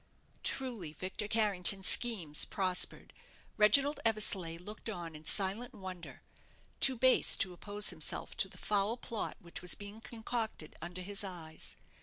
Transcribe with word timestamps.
Truly, 0.41 0.93
Victor 0.93 1.27
Carrington's 1.27 1.87
schemes 1.87 2.43
prospered. 2.43 3.13
Reginald 3.55 3.99
Eversleigh 4.03 4.57
looked 4.57 4.89
on 4.89 5.15
in 5.15 5.25
silent 5.25 5.75
wonder 5.75 6.23
too 6.79 6.97
base 6.97 7.35
to 7.37 7.53
oppose 7.53 7.91
himself 7.91 8.35
to 8.37 8.49
the 8.49 8.57
foul 8.57 8.97
plot 8.97 9.37
which 9.39 9.61
was 9.61 9.75
being 9.75 10.01
concocted 10.01 10.75
under 10.81 11.03
his 11.03 11.23
eyes. 11.23 11.75